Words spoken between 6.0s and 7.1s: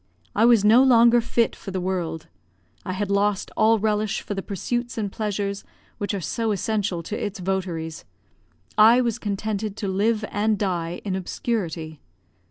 are so essential